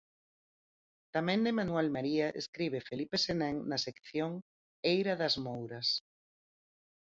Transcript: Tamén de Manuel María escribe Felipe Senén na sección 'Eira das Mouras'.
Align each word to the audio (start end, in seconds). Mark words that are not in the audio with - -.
Tamén 1.15 1.39
de 1.45 1.55
Manuel 1.59 1.87
María 1.97 2.27
escribe 2.41 2.85
Felipe 2.89 3.17
Senén 3.25 3.55
na 3.69 3.77
sección 3.85 4.31
'Eira 4.83 5.13
das 5.21 5.35
Mouras'. 5.45 5.93